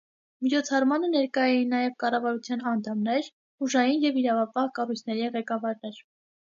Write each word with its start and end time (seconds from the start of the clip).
Միջոցառմանը 0.45 1.09
ներկա 1.15 1.43
էին 1.49 1.69
նաև 1.75 1.93
կառավարության 2.05 2.65
անդամներ, 2.73 3.31
ուժային 3.69 4.05
և 4.09 4.21
իրավապահ 4.25 4.77
կառույցների 4.81 5.33
ղեկավարներ։ 5.41 6.07